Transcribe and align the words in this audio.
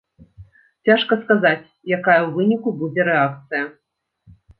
Цяжка 0.87 1.13
сказаць, 1.23 1.67
якая 1.97 2.15
ў 2.23 2.29
выніку 2.37 2.69
будзе 2.79 3.01
рэакцыя. 3.11 3.63